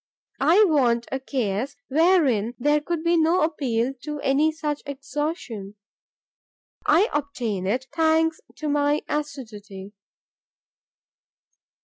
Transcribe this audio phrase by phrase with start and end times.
[0.39, 5.75] I want a case wherein there could be no appeal to any such exhaustion.
[6.87, 9.93] I obtain it, thanks to my assiduity.